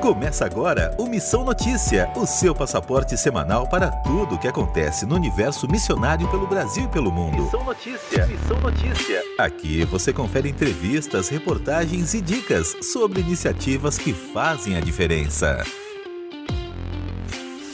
Começa 0.00 0.46
agora 0.46 0.94
o 0.96 1.06
Missão 1.06 1.44
Notícia, 1.44 2.10
o 2.16 2.24
seu 2.24 2.54
passaporte 2.54 3.16
semanal 3.16 3.66
para 3.66 3.90
tudo 3.90 4.36
o 4.36 4.38
que 4.38 4.46
acontece 4.46 5.04
no 5.04 5.16
universo 5.16 5.68
missionário 5.68 6.28
pelo 6.30 6.46
Brasil 6.46 6.84
e 6.84 6.88
pelo 6.88 7.10
mundo. 7.10 7.42
Missão 7.42 7.64
Notícia, 7.64 8.26
Missão 8.26 8.60
Notícia. 8.60 9.22
Aqui 9.38 9.84
você 9.84 10.12
confere 10.12 10.48
entrevistas, 10.48 11.28
reportagens 11.28 12.14
e 12.14 12.20
dicas 12.20 12.76
sobre 12.80 13.20
iniciativas 13.20 13.98
que 13.98 14.12
fazem 14.12 14.76
a 14.76 14.80
diferença. 14.80 15.64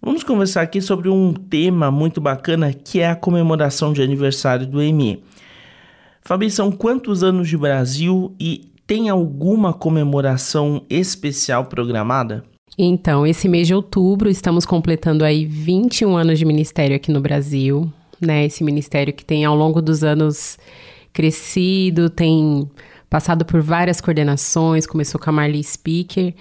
Vamos 0.01 0.23
conversar 0.23 0.61
aqui 0.61 0.81
sobre 0.81 1.09
um 1.09 1.33
tema 1.33 1.91
muito 1.91 2.21
bacana 2.21 2.71
que 2.71 3.01
é 3.01 3.09
a 3.09 3.17
comemoração 3.17 3.91
de 3.91 4.01
aniversário 4.01 4.65
do 4.65 4.77
ME. 4.77 5.21
Fabi, 6.21 6.49
são 6.49 6.71
quantos 6.71 7.21
anos 7.21 7.49
de 7.49 7.57
Brasil 7.57 8.33
e 8.39 8.71
tem 8.87 9.09
alguma 9.09 9.73
comemoração 9.73 10.85
especial 10.89 11.65
programada? 11.65 12.45
Então, 12.77 13.27
esse 13.27 13.49
mês 13.49 13.67
de 13.67 13.75
outubro 13.75 14.29
estamos 14.29 14.65
completando 14.65 15.25
aí 15.25 15.45
21 15.45 16.15
anos 16.15 16.39
de 16.39 16.45
ministério 16.45 16.95
aqui 16.95 17.11
no 17.11 17.19
Brasil, 17.19 17.91
né? 18.21 18.45
Esse 18.45 18.63
ministério 18.63 19.13
que 19.13 19.25
tem 19.25 19.43
ao 19.43 19.55
longo 19.55 19.81
dos 19.81 20.01
anos 20.01 20.57
crescido, 21.11 22.09
tem 22.09 22.69
passado 23.09 23.45
por 23.45 23.61
várias 23.61 24.01
coordenações, 24.01 24.85
começou 24.85 25.19
com 25.19 25.29
a 25.29 25.33
Marley 25.33 25.63
Speaker 25.63 26.33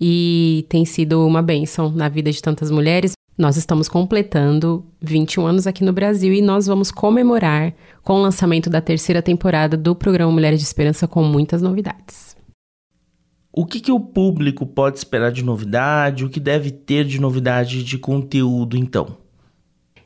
e 0.00 0.66
tem 0.68 0.84
sido 0.84 1.26
uma 1.26 1.42
bênção 1.42 1.90
na 1.90 2.08
vida 2.08 2.30
de 2.30 2.42
tantas 2.42 2.70
mulheres. 2.70 3.12
Nós 3.36 3.56
estamos 3.56 3.88
completando 3.88 4.84
21 5.00 5.46
anos 5.46 5.66
aqui 5.66 5.84
no 5.84 5.92
Brasil 5.92 6.32
e 6.34 6.42
nós 6.42 6.66
vamos 6.66 6.90
comemorar 6.90 7.72
com 8.02 8.14
o 8.14 8.22
lançamento 8.22 8.68
da 8.68 8.80
terceira 8.80 9.22
temporada 9.22 9.76
do 9.76 9.94
programa 9.94 10.32
Mulheres 10.32 10.60
de 10.60 10.66
Esperança 10.66 11.08
com 11.08 11.22
muitas 11.22 11.62
novidades. 11.62 12.36
O 13.52 13.66
que, 13.66 13.80
que 13.80 13.92
o 13.92 14.00
público 14.00 14.66
pode 14.66 14.98
esperar 14.98 15.30
de 15.30 15.44
novidade? 15.44 16.24
O 16.24 16.30
que 16.30 16.40
deve 16.40 16.70
ter 16.70 17.04
de 17.04 17.20
novidade 17.20 17.84
de 17.84 17.98
conteúdo, 17.98 18.76
então? 18.76 19.21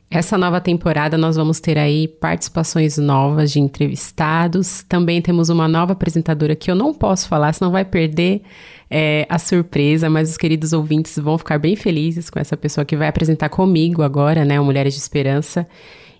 Essa 0.09 0.37
nova 0.37 0.61
temporada 0.61 1.17
nós 1.17 1.35
vamos 1.35 1.59
ter 1.59 1.77
aí 1.77 2.07
participações 2.07 2.97
novas 2.97 3.51
de 3.51 3.59
entrevistados. 3.59 4.83
Também 4.87 5.21
temos 5.21 5.49
uma 5.49 5.67
nova 5.67 5.91
apresentadora 5.91 6.55
que 6.55 6.71
eu 6.71 6.75
não 6.75 6.93
posso 6.93 7.27
falar, 7.27 7.51
senão 7.51 7.71
vai 7.71 7.83
perder 7.83 8.41
é, 8.89 9.27
a 9.29 9.37
surpresa, 9.37 10.09
mas 10.09 10.29
os 10.29 10.37
queridos 10.37 10.71
ouvintes 10.71 11.19
vão 11.19 11.37
ficar 11.37 11.59
bem 11.59 11.75
felizes 11.75 12.29
com 12.29 12.39
essa 12.39 12.55
pessoa 12.55 12.85
que 12.85 12.95
vai 12.95 13.09
apresentar 13.09 13.49
comigo 13.49 14.01
agora, 14.01 14.45
né, 14.45 14.57
o 14.59 14.63
Mulheres 14.63 14.93
de 14.93 15.01
Esperança. 15.01 15.67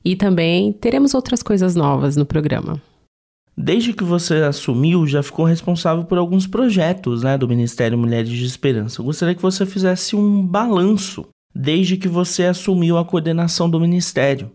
E 0.03 0.17
também 0.17 0.73
teremos 0.73 1.13
outras 1.13 1.41
coisas 1.41 1.73
novas 1.73 2.17
no 2.17 2.25
programa. 2.25 2.81
Desde 3.57 3.93
que 3.93 4.03
você 4.03 4.35
assumiu, 4.35 5.07
já 5.07 5.23
ficou 5.23 5.45
responsável 5.45 6.03
por 6.03 6.17
alguns 6.17 6.45
projetos 6.45 7.23
né, 7.23 7.37
do 7.37 7.47
Ministério 7.47 7.97
Mulheres 7.97 8.29
de 8.29 8.45
Esperança. 8.45 9.01
Eu 9.01 9.05
gostaria 9.05 9.33
que 9.33 9.41
você 9.41 9.65
fizesse 9.65 10.15
um 10.15 10.45
balanço 10.45 11.25
desde 11.57 11.97
que 11.97 12.07
você 12.07 12.45
assumiu 12.45 12.97
a 12.97 13.05
coordenação 13.05 13.69
do 13.69 13.79
ministério? 13.79 14.51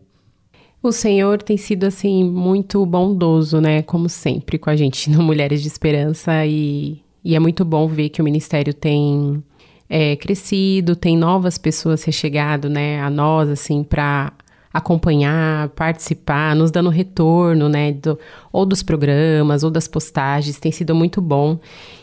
O 0.81 0.93
Senhor 0.93 1.43
tem 1.43 1.57
sido 1.57 1.85
assim 1.85 2.25
muito 2.25 2.85
bondoso, 2.87 3.61
né, 3.61 3.83
como 3.83 4.09
sempre 4.09 4.59
com 4.59 4.71
a 4.71 4.77
gente 4.77 5.11
no 5.11 5.23
Mulheres 5.23 5.63
de 5.63 5.69
Esperança. 5.69 6.47
E, 6.47 7.01
e 7.25 7.35
é 7.35 7.41
muito 7.41 7.65
bom 7.65 7.87
ver 7.89 8.09
que 8.09 8.21
o 8.21 8.25
ministério 8.25 8.73
tem 8.73 9.43
é, 9.89 10.17
crescido, 10.17 10.95
tem 10.95 11.17
novas 11.17 11.59
pessoas 11.59 12.05
rechegado, 12.05 12.69
né, 12.69 13.01
a 13.01 13.11
nós 13.11 13.49
assim 13.49 13.83
para 13.83 14.33
acompanhar, 14.73 15.69
participar, 15.71 16.57
nos 16.57 16.71
dando 16.71 16.89
retorno, 16.89 17.69
né, 17.69 17.93
do, 17.93 18.19
ou 18.51 18.65
dos 18.65 18.83
programas 18.83 19.63
ou 19.63 19.71
das 19.71 19.87
postagens, 19.87 20.59
tem 20.59 20.73
sido 20.73 20.95
muito 20.95 21.21
bom. 21.21 21.59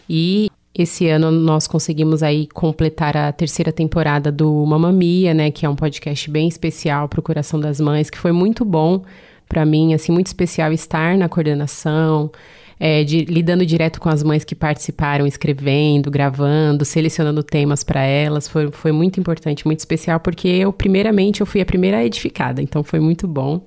E 0.10 0.49
esse 0.84 1.08
ano 1.08 1.32
nós 1.32 1.68
conseguimos 1.68 2.24
aí 2.24 2.48
completar 2.48 3.16
a 3.16 3.32
terceira 3.32 3.72
temporada 3.72 4.32
do 4.32 4.66
Mamamia, 4.66 5.34
né, 5.34 5.52
que 5.52 5.66
é 5.66 5.70
um 5.70 5.76
podcast 5.76 6.30
bem 6.30 6.48
especial 6.48 7.08
para 7.08 7.20
o 7.20 7.24
coração 7.24 7.60
das 7.60 7.80
mães, 7.80 8.10
que 8.10 8.18
foi 8.18 8.32
muito 8.32 8.64
bom 8.64 9.04
para 9.48 9.66
mim, 9.66 9.94
assim, 9.94 10.12
muito 10.12 10.28
especial 10.28 10.72
estar 10.72 11.18
na 11.18 11.28
coordenação, 11.28 12.32
é, 12.80 13.04
de, 13.04 13.26
lidando 13.26 13.66
direto 13.66 14.00
com 14.00 14.08
as 14.08 14.24
mães 14.24 14.44
que 14.46 14.56
participaram, 14.56 15.26
escrevendo, 15.26 16.10
gravando, 16.10 16.86
selecionando 16.86 17.44
temas 17.44 17.84
para 17.84 18.02
elas, 18.02 18.48
foi, 18.48 18.72
foi 18.72 18.92
muito 18.92 19.20
importante, 19.20 19.66
muito 19.66 19.80
especial, 19.80 20.20
porque 20.20 20.48
eu, 20.48 20.72
primeiramente, 20.72 21.42
eu 21.42 21.46
fui 21.46 21.60
a 21.60 21.66
primeira 21.66 22.06
edificada, 22.06 22.62
então 22.62 22.84
foi 22.84 23.00
muito 23.00 23.28
bom. 23.28 23.62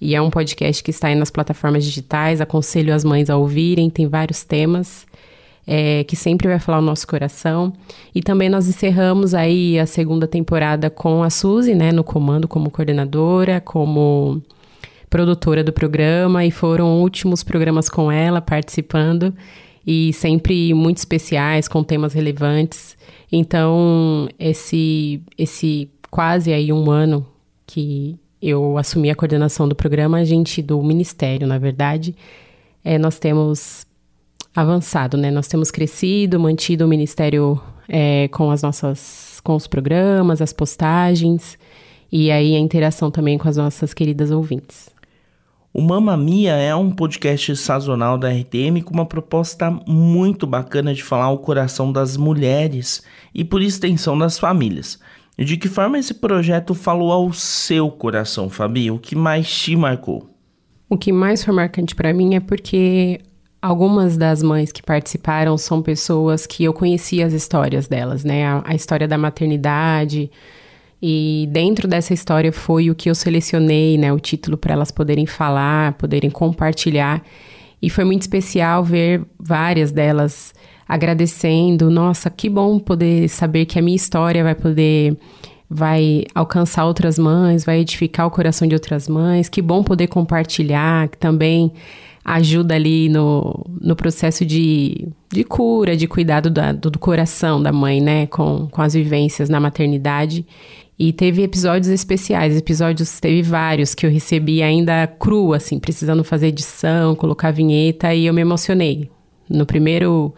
E 0.00 0.14
é 0.14 0.20
um 0.20 0.30
podcast 0.30 0.82
que 0.82 0.90
está 0.90 1.08
aí 1.08 1.14
nas 1.14 1.30
plataformas 1.30 1.84
digitais, 1.84 2.40
aconselho 2.40 2.94
as 2.94 3.04
mães 3.04 3.30
a 3.30 3.36
ouvirem, 3.36 3.88
tem 3.88 4.06
vários 4.06 4.44
temas 4.44 5.06
é, 5.66 6.04
que 6.04 6.16
sempre 6.16 6.48
vai 6.48 6.58
falar 6.58 6.78
o 6.78 6.82
nosso 6.82 7.06
coração. 7.06 7.72
E 8.14 8.20
também 8.20 8.48
nós 8.48 8.68
encerramos 8.68 9.34
aí 9.34 9.78
a 9.78 9.86
segunda 9.86 10.26
temporada 10.26 10.90
com 10.90 11.22
a 11.22 11.30
Suzy, 11.30 11.74
né, 11.74 11.92
no 11.92 12.04
comando 12.04 12.48
como 12.48 12.70
coordenadora, 12.70 13.60
como 13.60 14.42
produtora 15.08 15.62
do 15.62 15.72
programa, 15.72 16.44
e 16.44 16.50
foram 16.50 17.00
últimos 17.00 17.42
programas 17.42 17.88
com 17.88 18.10
ela 18.10 18.40
participando 18.40 19.34
e 19.86 20.12
sempre 20.12 20.72
muito 20.72 20.98
especiais, 20.98 21.68
com 21.68 21.82
temas 21.82 22.12
relevantes. 22.12 22.96
Então, 23.30 24.28
esse, 24.38 25.20
esse 25.36 25.90
quase 26.10 26.52
aí 26.52 26.72
um 26.72 26.90
ano 26.90 27.26
que 27.66 28.16
eu 28.40 28.76
assumi 28.76 29.10
a 29.10 29.14
coordenação 29.14 29.68
do 29.68 29.74
programa, 29.74 30.18
a 30.18 30.24
gente, 30.24 30.62
do 30.62 30.82
Ministério, 30.82 31.46
na 31.46 31.58
verdade, 31.58 32.14
é, 32.84 32.98
nós 32.98 33.18
temos 33.18 33.86
avançado, 34.54 35.16
né? 35.16 35.30
Nós 35.30 35.48
temos 35.48 35.70
crescido, 35.70 36.38
mantido 36.38 36.84
o 36.84 36.88
ministério 36.88 37.60
é, 37.88 38.28
com 38.28 38.50
as 38.50 38.62
nossas, 38.62 39.40
com 39.42 39.54
os 39.54 39.66
programas, 39.66 40.40
as 40.40 40.52
postagens 40.52 41.58
e 42.10 42.30
aí 42.30 42.54
a 42.54 42.58
interação 42.58 43.10
também 43.10 43.38
com 43.38 43.48
as 43.48 43.56
nossas 43.56 43.94
queridas 43.94 44.30
ouvintes. 44.30 44.90
O 45.74 45.80
Mamma 45.80 46.18
Mia 46.18 46.52
é 46.52 46.74
um 46.74 46.90
podcast 46.90 47.56
sazonal 47.56 48.18
da 48.18 48.28
RTM 48.28 48.82
com 48.84 48.92
uma 48.92 49.06
proposta 49.06 49.70
muito 49.86 50.46
bacana 50.46 50.92
de 50.92 51.02
falar 51.02 51.30
o 51.30 51.38
coração 51.38 51.90
das 51.90 52.14
mulheres 52.18 53.02
e 53.34 53.42
por 53.42 53.62
extensão 53.62 54.18
das 54.18 54.38
famílias. 54.38 55.00
E 55.38 55.46
de 55.46 55.56
que 55.56 55.68
forma 55.68 55.98
esse 55.98 56.12
projeto 56.12 56.74
falou 56.74 57.10
ao 57.10 57.32
seu 57.32 57.90
coração, 57.90 58.50
Fabi? 58.50 58.90
O 58.90 58.98
que 58.98 59.16
mais 59.16 59.50
te 59.50 59.74
marcou? 59.74 60.28
O 60.90 60.98
que 60.98 61.10
mais 61.10 61.42
foi 61.42 61.54
marcante 61.54 61.94
para 61.94 62.12
mim 62.12 62.34
é 62.34 62.40
porque 62.40 63.18
Algumas 63.62 64.16
das 64.16 64.42
mães 64.42 64.72
que 64.72 64.82
participaram 64.82 65.56
são 65.56 65.80
pessoas 65.80 66.48
que 66.48 66.64
eu 66.64 66.74
conhecia 66.74 67.24
as 67.24 67.32
histórias 67.32 67.86
delas, 67.86 68.24
né? 68.24 68.44
A, 68.44 68.62
a, 68.66 68.74
história 68.74 69.06
da 69.06 69.16
maternidade. 69.16 70.28
E 71.00 71.48
dentro 71.52 71.86
dessa 71.86 72.12
história 72.12 72.52
foi 72.52 72.90
o 72.90 72.94
que 72.94 73.08
eu 73.08 73.14
selecionei, 73.14 73.96
né? 73.96 74.12
O 74.12 74.18
título 74.18 74.56
para 74.56 74.72
elas 74.72 74.90
poderem 74.90 75.26
falar, 75.26 75.92
poderem 75.92 76.28
compartilhar. 76.28 77.22
E 77.80 77.88
foi 77.88 78.04
muito 78.04 78.22
especial 78.22 78.82
ver 78.82 79.24
várias 79.38 79.92
delas 79.92 80.52
agradecendo. 80.88 81.88
Nossa, 81.88 82.28
que 82.30 82.48
bom 82.48 82.80
poder 82.80 83.28
saber 83.28 83.66
que 83.66 83.78
a 83.78 83.82
minha 83.82 83.96
história 83.96 84.42
vai 84.42 84.56
poder 84.56 85.16
vai 85.70 86.24
alcançar 86.34 86.84
outras 86.84 87.18
mães, 87.18 87.64
vai 87.64 87.78
edificar 87.78 88.26
o 88.26 88.30
coração 88.30 88.68
de 88.68 88.74
outras 88.74 89.08
mães. 89.08 89.48
Que 89.48 89.62
bom 89.62 89.82
poder 89.82 90.08
compartilhar, 90.08 91.08
que 91.08 91.16
também 91.16 91.72
ajuda 92.24 92.74
ali 92.74 93.08
no, 93.08 93.66
no 93.80 93.96
processo 93.96 94.44
de, 94.44 95.08
de 95.32 95.44
cura, 95.44 95.96
de 95.96 96.06
cuidado 96.06 96.48
da, 96.50 96.72
do, 96.72 96.90
do 96.90 96.98
coração 96.98 97.62
da 97.62 97.72
mãe, 97.72 98.00
né? 98.00 98.26
Com, 98.26 98.68
com 98.68 98.82
as 98.82 98.94
vivências 98.94 99.48
na 99.48 99.58
maternidade. 99.58 100.46
E 100.98 101.12
teve 101.12 101.42
episódios 101.42 101.88
especiais, 101.88 102.56
episódios, 102.56 103.18
teve 103.18 103.42
vários 103.42 103.94
que 103.94 104.06
eu 104.06 104.10
recebi 104.10 104.62
ainda 104.62 105.06
cru, 105.06 105.52
assim, 105.52 105.78
precisando 105.78 106.22
fazer 106.22 106.48
edição, 106.48 107.16
colocar 107.16 107.50
vinheta, 107.50 108.14
e 108.14 108.26
eu 108.26 108.34
me 108.34 108.40
emocionei. 108.40 109.10
No 109.50 109.66
primeiro, 109.66 110.32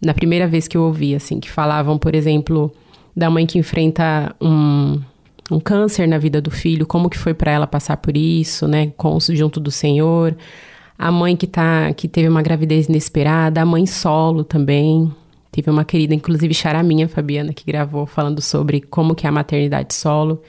na 0.00 0.14
primeira 0.14 0.46
vez 0.46 0.68
que 0.68 0.76
eu 0.76 0.82
ouvi, 0.82 1.14
assim, 1.14 1.40
que 1.40 1.50
falavam, 1.50 1.98
por 1.98 2.14
exemplo, 2.14 2.72
da 3.16 3.28
mãe 3.28 3.46
que 3.46 3.58
enfrenta 3.58 4.32
um, 4.40 5.00
um 5.50 5.58
câncer 5.58 6.06
na 6.06 6.18
vida 6.18 6.40
do 6.40 6.50
filho, 6.52 6.86
como 6.86 7.10
que 7.10 7.18
foi 7.18 7.34
para 7.34 7.50
ela 7.50 7.66
passar 7.66 7.96
por 7.96 8.16
isso, 8.16 8.68
né, 8.68 8.92
com, 8.96 9.18
junto 9.18 9.58
do 9.58 9.70
Senhor. 9.72 10.36
A 10.98 11.10
mãe 11.10 11.36
que, 11.36 11.46
tá, 11.46 11.92
que 11.92 12.08
teve 12.08 12.28
uma 12.28 12.42
gravidez 12.42 12.88
inesperada, 12.88 13.60
a 13.60 13.66
mãe 13.66 13.86
solo 13.86 14.42
também, 14.44 15.12
Tive 15.56 15.70
uma 15.70 15.86
querida, 15.86 16.14
inclusive 16.14 16.52
Charaminha 16.52 17.08
Fabiana, 17.08 17.50
que 17.50 17.64
gravou 17.64 18.04
falando 18.04 18.42
sobre 18.42 18.78
como 18.78 19.14
que 19.14 19.24
é 19.24 19.30
a 19.30 19.32
maternidade 19.32 19.94
solo. 19.94 20.42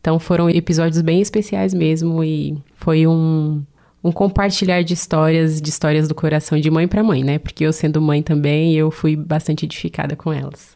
Então 0.00 0.18
foram 0.18 0.48
episódios 0.48 1.02
bem 1.02 1.20
especiais 1.20 1.74
mesmo 1.74 2.24
e 2.24 2.56
foi 2.74 3.06
um, 3.06 3.62
um 4.02 4.10
compartilhar 4.10 4.80
de 4.80 4.94
histórias, 4.94 5.60
de 5.60 5.68
histórias 5.68 6.08
do 6.08 6.14
coração 6.14 6.58
de 6.58 6.70
mãe 6.70 6.88
para 6.88 7.02
mãe, 7.02 7.22
né? 7.22 7.38
Porque 7.38 7.66
eu 7.66 7.72
sendo 7.72 8.00
mãe 8.00 8.22
também, 8.22 8.74
eu 8.74 8.90
fui 8.90 9.14
bastante 9.14 9.66
edificada 9.66 10.16
com 10.16 10.32
elas. 10.32 10.74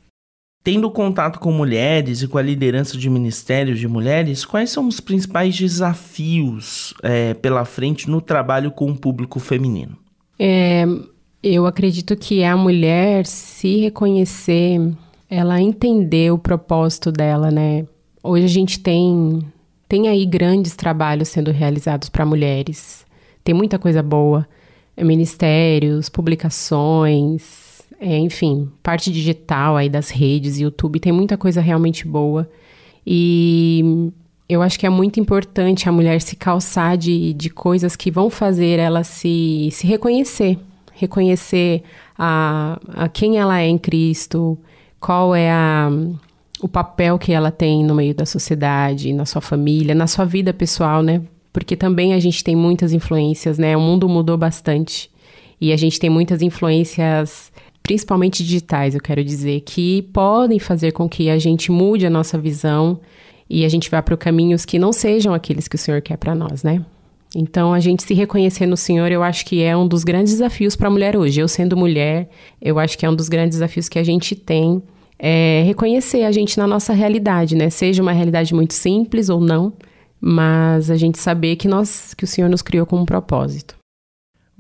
Tendo 0.63 0.91
contato 0.91 1.41
com 1.41 1.51
mulheres 1.51 2.21
e 2.21 2.29
com 2.29 2.37
a 2.37 2.43
liderança 2.43 2.99
de 2.99 3.09
ministérios 3.09 3.79
de 3.79 3.89
mulheres, 3.89 4.45
quais 4.45 4.69
são 4.71 4.87
os 4.87 5.01
principais 5.01 5.57
desafios 5.57 6.93
é, 7.03 7.33
pela 7.33 7.65
frente 7.65 8.11
no 8.11 8.21
trabalho 8.21 8.71
com 8.71 8.91
o 8.91 8.97
público 8.97 9.41
feminino? 9.41 9.97
É, 10.39 10.85
eu 11.43 11.65
acredito 11.65 12.15
que 12.15 12.45
a 12.45 12.57
mulher 12.57 13.25
se 13.25 13.79
reconhecer, 13.79 14.79
ela 15.31 15.61
entender 15.63 16.31
o 16.31 16.39
propósito 16.39 17.11
dela, 17.11 17.51
né? 17.51 17.87
Hoje 18.23 18.45
a 18.45 18.49
gente 18.49 18.79
tem 18.79 19.41
tem 19.89 20.07
aí 20.09 20.25
grandes 20.25 20.77
trabalhos 20.77 21.29
sendo 21.29 21.51
realizados 21.51 22.09
para 22.09 22.25
mulheres. 22.25 23.05
Tem 23.43 23.53
muita 23.53 23.77
coisa 23.77 24.03
boa, 24.03 24.47
é 24.97 25.03
ministérios, 25.03 26.09
publicações, 26.09 27.60
é, 28.01 28.19
enfim, 28.19 28.71
parte 28.83 29.13
digital 29.13 29.77
aí 29.77 29.89
das 29.89 30.09
redes, 30.09 30.59
YouTube, 30.59 30.99
tem 30.99 31.13
muita 31.13 31.37
coisa 31.37 31.61
realmente 31.61 32.09
boa. 32.09 32.49
E 33.07 34.11
eu 34.49 34.63
acho 34.63 34.79
que 34.79 34.87
é 34.87 34.91
muito 34.91 35.21
importante 35.21 35.87
a 35.87 35.93
mulher 35.93 36.21
se 36.23 36.35
calçar 36.35 36.97
de, 36.97 37.35
de 37.35 37.51
coisas 37.51 37.95
que 37.97 38.11
vão 38.11 38.31
fazer 38.31 38.79
ela 38.79 39.05
se, 39.05 39.69
se 39.71 39.87
reconhecer, 39.87 40.59
reconhecer 40.95 41.83
a, 42.19 42.81
a 42.89 43.09
quem 43.09 43.39
ela 43.39 43.61
é 43.61 43.69
em 43.69 43.77
Cristo, 43.77 44.59
qual 44.99 45.35
é 45.35 45.51
a, 45.51 45.91
o 46.63 46.69
papel 46.69 47.19
que 47.19 47.33
ela 47.33 47.51
tem 47.51 47.85
no 47.85 47.95
meio 47.95 48.15
da 48.15 48.25
sociedade, 48.25 49.13
na 49.13 49.27
sua 49.27 49.43
família, 49.43 49.95
na 49.95 50.07
sua 50.07 50.25
vida 50.25 50.55
pessoal, 50.55 51.03
né? 51.03 51.21
Porque 51.53 51.77
também 51.77 52.15
a 52.15 52.19
gente 52.19 52.43
tem 52.43 52.57
muitas 52.57 52.93
influências, 52.95 53.59
né? 53.59 53.77
O 53.77 53.81
mundo 53.81 54.09
mudou 54.09 54.39
bastante 54.39 55.11
e 55.61 55.73
a 55.73 55.77
gente 55.77 56.01
tem 56.01 56.09
muitas 56.09 56.41
influências, 56.41 57.53
principalmente 57.91 58.45
digitais, 58.45 58.95
eu 58.95 59.01
quero 59.01 59.25
dizer, 59.25 59.63
que 59.63 60.03
podem 60.13 60.61
fazer 60.61 60.93
com 60.93 61.09
que 61.09 61.29
a 61.29 61.41
gente 61.41 61.73
mude 61.73 62.07
a 62.07 62.11
nossa 62.11 62.39
visão 62.39 63.01
e 63.49 63.65
a 63.65 63.69
gente 63.69 63.91
vá 63.91 64.01
para 64.01 64.17
caminhos 64.17 64.65
que 64.65 64.79
não 64.79 64.93
sejam 64.93 65.35
aqueles 65.35 65.67
que 65.67 65.75
o 65.75 65.79
Senhor 65.79 66.01
quer 66.01 66.17
para 66.17 66.33
nós, 66.33 66.63
né? 66.63 66.85
Então, 67.35 67.75
a 67.75 67.81
gente 67.81 68.05
se 68.05 68.15
reconhecer 68.15 68.65
no 68.65 68.77
Senhor, 68.77 69.11
eu 69.11 69.25
acho 69.25 69.45
que 69.45 69.61
é 69.61 69.77
um 69.77 69.89
dos 69.89 70.05
grandes 70.05 70.35
desafios 70.35 70.77
para 70.77 70.87
a 70.87 70.91
mulher 70.91 71.17
hoje. 71.17 71.41
Eu 71.41 71.49
sendo 71.49 71.77
mulher, 71.77 72.29
eu 72.63 72.79
acho 72.79 72.97
que 72.97 73.05
é 73.05 73.11
um 73.11 73.15
dos 73.17 73.29
grandes 73.29 73.57
desafios 73.59 73.89
que 73.89 73.99
a 73.99 74.05
gente 74.05 74.37
tem. 74.37 74.81
É 75.19 75.65
reconhecer 75.67 76.23
a 76.23 76.31
gente 76.31 76.57
na 76.59 76.69
nossa 76.69 76.93
realidade, 76.93 77.57
né? 77.57 77.71
Seja 77.71 78.01
uma 78.01 78.13
realidade 78.13 78.55
muito 78.55 78.73
simples 78.73 79.29
ou 79.29 79.41
não, 79.41 79.73
mas 80.21 80.93
a 80.93 80.97
gente 80.97 81.19
saber 81.19 81.57
que 81.57 81.67
nós, 81.67 82.15
que 82.15 82.23
o 82.23 82.27
Senhor 82.29 82.49
nos 82.49 82.63
criou 82.63 82.87
com 82.87 82.99
um 82.99 83.05
propósito. 83.05 83.80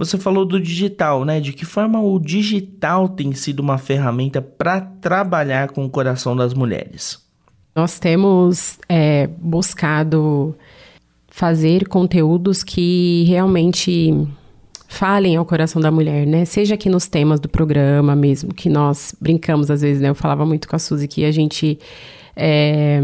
Você 0.00 0.16
falou 0.16 0.46
do 0.46 0.58
digital, 0.58 1.26
né? 1.26 1.40
De 1.40 1.52
que 1.52 1.66
forma 1.66 2.00
o 2.00 2.18
digital 2.18 3.06
tem 3.06 3.34
sido 3.34 3.60
uma 3.60 3.76
ferramenta 3.76 4.40
para 4.40 4.80
trabalhar 4.80 5.72
com 5.72 5.84
o 5.84 5.90
coração 5.90 6.34
das 6.34 6.54
mulheres? 6.54 7.22
Nós 7.76 7.98
temos 7.98 8.78
é, 8.88 9.26
buscado 9.26 10.56
fazer 11.28 11.86
conteúdos 11.86 12.62
que 12.62 13.24
realmente 13.24 14.26
falem 14.88 15.36
ao 15.36 15.44
coração 15.44 15.82
da 15.82 15.90
mulher, 15.90 16.26
né? 16.26 16.46
Seja 16.46 16.76
aqui 16.76 16.88
nos 16.88 17.06
temas 17.06 17.38
do 17.38 17.50
programa 17.50 18.16
mesmo, 18.16 18.54
que 18.54 18.70
nós 18.70 19.14
brincamos 19.20 19.70
às 19.70 19.82
vezes, 19.82 20.00
né? 20.00 20.08
Eu 20.08 20.14
falava 20.14 20.46
muito 20.46 20.66
com 20.66 20.76
a 20.76 20.78
Suzy 20.78 21.06
que 21.06 21.26
a 21.26 21.30
gente 21.30 21.78
é, 22.34 23.02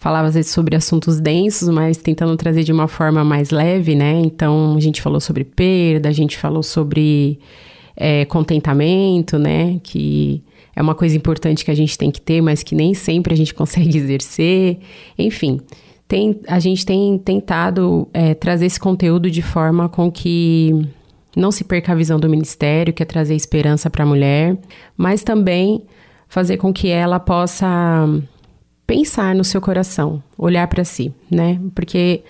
falava 0.00 0.26
às 0.26 0.34
vezes 0.34 0.50
sobre 0.50 0.74
assuntos 0.74 1.20
densos, 1.20 1.68
mas 1.68 1.98
tentando 1.98 2.36
trazer 2.36 2.64
de 2.64 2.72
uma 2.72 2.88
forma 2.88 3.22
mais 3.22 3.50
leve, 3.50 3.94
né? 3.94 4.20
Então 4.20 4.74
a 4.76 4.80
gente 4.80 5.00
falou 5.00 5.20
sobre 5.20 5.44
perda, 5.44 6.08
a 6.08 6.12
gente 6.12 6.36
falou 6.36 6.64
sobre 6.64 7.38
é, 7.96 8.24
contentamento, 8.24 9.38
né? 9.38 9.78
Que 9.84 10.42
é 10.74 10.82
uma 10.82 10.96
coisa 10.96 11.16
importante 11.16 11.64
que 11.64 11.70
a 11.70 11.76
gente 11.76 11.96
tem 11.96 12.10
que 12.10 12.20
ter, 12.20 12.40
mas 12.40 12.64
que 12.64 12.74
nem 12.74 12.94
sempre 12.94 13.32
a 13.32 13.36
gente 13.36 13.54
consegue 13.54 13.96
exercer. 13.96 14.78
Enfim 15.16 15.60
tem, 16.10 16.40
a 16.48 16.58
gente 16.58 16.84
tem 16.84 17.16
tentado 17.18 18.08
é, 18.12 18.34
trazer 18.34 18.66
esse 18.66 18.80
conteúdo 18.80 19.30
de 19.30 19.42
forma 19.42 19.88
com 19.88 20.10
que 20.10 20.72
não 21.36 21.52
se 21.52 21.62
perca 21.62 21.92
a 21.92 21.94
visão 21.94 22.18
do 22.18 22.28
ministério, 22.28 22.92
que 22.92 23.00
é 23.00 23.06
trazer 23.06 23.36
esperança 23.36 23.88
para 23.88 24.02
a 24.02 24.06
mulher, 24.06 24.58
mas 24.96 25.22
também 25.22 25.84
fazer 26.28 26.56
com 26.56 26.72
que 26.72 26.88
ela 26.88 27.20
possa 27.20 28.08
pensar 28.90 29.34
no 29.34 29.44
seu 29.44 29.60
coração, 29.60 30.22
olhar 30.36 30.66
para 30.66 30.84
si, 30.84 31.12
né? 31.30 31.60
Porque 31.74 32.22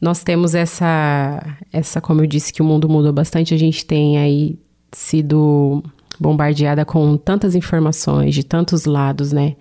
nós 0.00 0.22
temos 0.22 0.54
essa, 0.54 1.58
essa, 1.72 2.00
como 2.00 2.22
eu 2.22 2.26
disse, 2.26 2.52
que 2.52 2.62
o 2.62 2.64
mundo 2.64 2.88
mudou 2.88 3.12
bastante, 3.12 3.52
a 3.52 3.58
gente 3.58 3.84
tem 3.84 4.16
aí 4.16 4.58
sido 4.92 5.82
bombardeada 6.18 6.84
com 6.84 7.16
tantas 7.16 7.54
informações 7.54 8.34
de 8.34 8.42
tantos 8.42 8.86
lados, 8.86 9.32
né? 9.32 9.56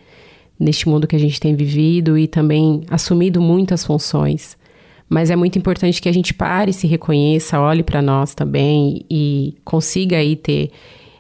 neste 0.60 0.88
mundo 0.88 1.08
que 1.08 1.16
a 1.16 1.20
gente 1.20 1.40
tem 1.40 1.56
vivido 1.56 2.18
e 2.18 2.28
também 2.28 2.84
assumido 2.90 3.42
muitas 3.42 3.84
funções. 3.86 4.58
Mas 5.08 5.30
é 5.30 5.36
muito 5.36 5.60
importante 5.60 6.02
que 6.02 6.10
a 6.10 6.14
gente 6.14 6.34
pare, 6.34 6.74
se 6.74 6.88
reconheça, 6.88 7.60
olhe 7.60 7.84
para 7.84 8.02
nós 8.02 8.34
também 8.34 9.06
e 9.10 9.56
consiga 9.64 10.18
aí 10.18 10.36
ter 10.36 10.72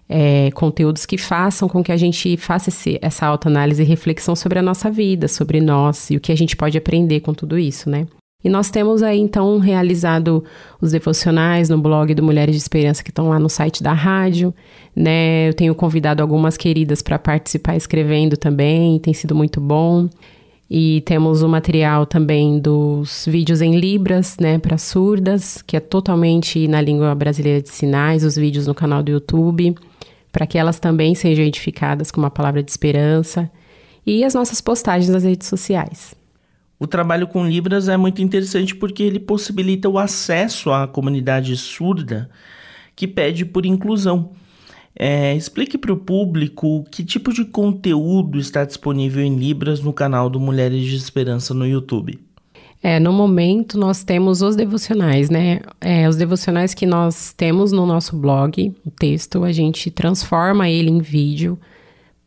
é, 0.07 0.51
conteúdos 0.51 1.05
que 1.05 1.17
façam 1.17 1.67
com 1.67 1.83
que 1.83 1.91
a 1.91 1.97
gente 1.97 2.37
faça 2.37 2.69
esse, 2.69 2.99
essa 3.01 3.25
autoanálise 3.25 3.81
e 3.81 3.85
reflexão 3.85 4.35
sobre 4.35 4.59
a 4.59 4.61
nossa 4.61 4.89
vida, 4.89 5.27
sobre 5.27 5.59
nós 5.59 6.09
e 6.11 6.17
o 6.17 6.19
que 6.19 6.31
a 6.31 6.37
gente 6.37 6.55
pode 6.55 6.77
aprender 6.77 7.21
com 7.21 7.33
tudo 7.33 7.57
isso, 7.57 7.89
né? 7.89 8.05
E 8.43 8.49
nós 8.49 8.69
temos 8.69 9.01
aí 9.01 9.19
então 9.19 9.57
realizado 9.57 10.43
os 10.79 10.91
devocionais 10.91 11.67
no 11.67 11.79
blog 11.79 12.13
do 12.13 12.21
Mulheres 12.21 12.53
de 12.53 12.61
Esperança 12.61 13.03
que 13.03 13.09
estão 13.09 13.29
lá 13.29 13.39
no 13.39 13.49
site 13.49 13.81
da 13.81 13.91
rádio, 13.91 14.53
né? 14.95 15.49
Eu 15.49 15.53
tenho 15.55 15.73
convidado 15.73 16.21
algumas 16.21 16.55
queridas 16.55 17.01
para 17.01 17.17
participar 17.17 17.75
escrevendo 17.75 18.37
também, 18.37 18.99
tem 18.99 19.15
sido 19.15 19.33
muito 19.33 19.59
bom. 19.59 20.07
E 20.69 21.01
temos 21.01 21.41
o 21.41 21.49
material 21.49 22.05
também 22.05 22.59
dos 22.59 23.25
vídeos 23.27 23.61
em 23.61 23.79
Libras, 23.79 24.37
né, 24.39 24.57
para 24.57 24.79
surdas, 24.79 25.61
que 25.61 25.77
é 25.77 25.79
totalmente 25.79 26.67
na 26.67 26.81
língua 26.81 27.13
brasileira 27.13 27.61
de 27.61 27.69
sinais, 27.69 28.23
os 28.23 28.35
vídeos 28.35 28.65
no 28.65 28.73
canal 28.73 29.03
do 29.03 29.11
YouTube, 29.11 29.75
para 30.35 30.45
que 30.45 30.57
elas 30.57 30.81
também 30.81 31.15
sejam 31.15 31.45
edificadas 31.45 32.11
com 32.11 32.19
uma 32.19 32.29
palavra 32.29 32.61
de 32.61 32.69
esperança. 32.69 33.49
E 34.05 34.21
as 34.21 34.33
nossas 34.33 34.59
postagens 34.59 35.09
nas 35.09 35.23
redes 35.23 35.47
sociais. 35.47 36.13
O 36.77 36.85
trabalho 36.85 37.25
com 37.25 37.47
Libras 37.47 37.87
é 37.87 37.95
muito 37.95 38.21
interessante 38.21 38.75
porque 38.75 39.01
ele 39.01 39.17
possibilita 39.17 39.87
o 39.87 39.97
acesso 39.97 40.71
à 40.71 40.89
comunidade 40.89 41.55
surda 41.55 42.29
que 42.97 43.07
pede 43.07 43.45
por 43.45 43.65
inclusão. 43.65 44.31
É, 44.93 45.33
explique 45.33 45.77
para 45.77 45.93
o 45.93 45.97
público 45.97 46.83
que 46.91 47.05
tipo 47.05 47.31
de 47.31 47.45
conteúdo 47.45 48.37
está 48.37 48.65
disponível 48.65 49.23
em 49.23 49.37
Libras 49.37 49.79
no 49.79 49.93
canal 49.93 50.29
do 50.29 50.37
Mulheres 50.37 50.83
de 50.83 50.97
Esperança 50.97 51.53
no 51.53 51.65
YouTube. 51.65 52.19
É, 52.83 52.99
no 52.99 53.11
momento 53.11 53.77
nós 53.77 54.03
temos 54.03 54.41
os 54.41 54.55
devocionais, 54.55 55.29
né? 55.29 55.59
É, 55.81 56.07
os 56.07 56.15
devocionais 56.15 56.73
que 56.73 56.85
nós 56.85 57.33
temos 57.33 57.71
no 57.71 57.85
nosso 57.85 58.15
blog, 58.15 58.73
o 58.85 58.91
texto, 58.91 59.43
a 59.43 59.51
gente 59.51 59.89
transforma 59.89 60.69
ele 60.69 60.91
em 60.91 60.99
vídeo 60.99 61.57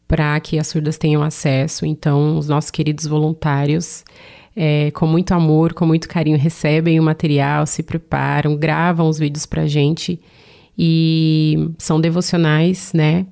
para 0.09 0.41
que 0.41 0.59
as 0.59 0.67
surdas 0.67 0.99
tenham 0.99 1.23
acesso. 1.23 1.87
Então, 1.87 2.39
os 2.39 2.49
nossos 2.49 2.71
queridos 2.71 3.07
voluntários 3.07 4.05
é, 4.57 4.91
com 4.91 5.07
muito 5.07 5.33
amor, 5.33 5.73
com 5.73 5.87
muito 5.87 6.09
carinho, 6.09 6.37
recebem 6.37 6.99
o 6.99 7.03
material, 7.03 7.65
se 7.65 7.81
preparam, 7.81 8.57
gravam 8.57 9.09
os 9.09 9.17
vídeos 9.17 9.47
pra 9.47 9.69
gente. 9.69 10.19
E 10.77 11.71
são 11.79 12.01
devocionais, 12.01 12.93
né? 12.93 13.27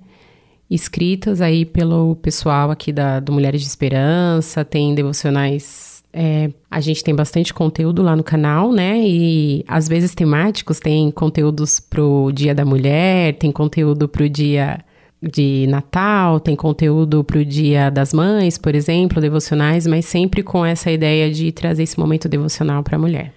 Escritas 0.71 1.41
aí 1.41 1.65
pelo 1.65 2.15
pessoal 2.17 2.71
aqui 2.71 2.93
da, 2.93 3.19
do 3.19 3.33
Mulheres 3.33 3.61
de 3.61 3.67
Esperança, 3.67 4.65
tem 4.65 4.95
devocionais. 4.95 5.96
É, 6.19 6.51
a 6.71 6.81
gente 6.81 7.05
tem 7.05 7.15
bastante 7.15 7.53
conteúdo 7.53 8.03
lá 8.03 8.17
no 8.17 8.25
canal, 8.25 8.73
né? 8.73 9.07
E 9.07 9.63
às 9.69 9.87
vezes 9.87 10.15
temáticos, 10.15 10.81
tem 10.81 11.11
conteúdos 11.11 11.79
pro 11.79 12.33
Dia 12.33 12.55
da 12.55 12.65
Mulher, 12.65 13.35
tem 13.35 13.53
conteúdo 13.53 14.09
pro 14.09 14.27
Dia 14.27 14.83
de 15.23 15.67
Natal, 15.69 16.41
tem 16.41 16.57
conteúdo 16.57 17.23
para 17.23 17.39
o 17.39 17.45
Dia 17.45 17.91
das 17.91 18.15
Mães, 18.15 18.57
por 18.57 18.75
exemplo, 18.75 19.21
devocionais, 19.21 19.87
mas 19.87 20.07
sempre 20.07 20.43
com 20.43 20.65
essa 20.65 20.91
ideia 20.91 21.31
de 21.31 21.53
trazer 21.53 21.83
esse 21.83 21.99
momento 21.99 22.31
devocional 22.31 22.83
para 22.83 22.97
a 22.97 22.99
mulher. 22.99 23.35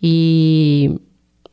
E 0.02 1.00